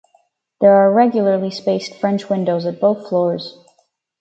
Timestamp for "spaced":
1.51-1.93